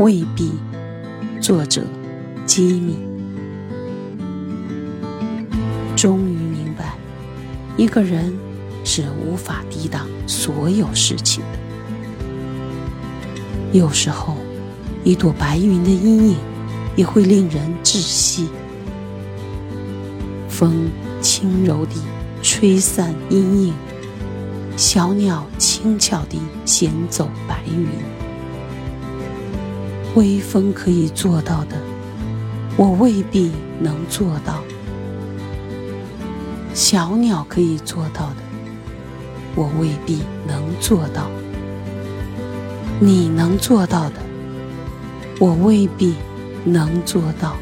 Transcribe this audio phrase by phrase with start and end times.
[0.00, 0.52] 未必。
[1.40, 1.82] 作者：
[2.46, 2.96] 机密。
[5.94, 6.96] 终于明白，
[7.76, 8.34] 一个人
[8.82, 11.58] 是无法抵挡所有事情的。
[13.72, 14.36] 有时候，
[15.04, 16.36] 一朵白云的阴影
[16.96, 18.48] 也会令人窒息。
[20.48, 21.96] 风轻柔地
[22.42, 23.74] 吹散阴影，
[24.80, 27.86] 小鸟轻巧地衔走白云。
[30.14, 31.76] 微风可以做到的，
[32.78, 34.54] 我未必能做到；
[36.72, 38.36] 小鸟可以做到的，
[39.54, 41.24] 我未必能做到；
[43.00, 44.14] 你能做到的，
[45.38, 46.14] 我未必
[46.64, 47.54] 能做到。